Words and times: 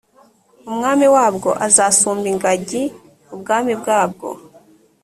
umwami 0.69 1.05
wabwo 1.15 1.49
azasumba 1.67 2.27
ingagi 2.33 2.83
ubwami 3.33 3.71
bwabwo 3.81 4.27